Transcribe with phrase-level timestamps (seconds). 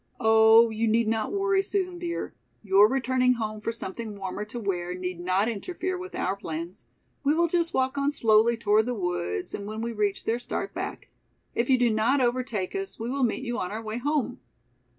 [0.19, 2.33] "Oh, you need not worry, Susan dear!
[2.63, 6.87] Your returning home for something warmer to wear need not interfere with our plans.
[7.23, 10.73] We will just walk on slowly toward the woods and when we reach there start
[10.73, 11.09] back.
[11.53, 14.39] If you do not overtake us, we will meet you on our way home."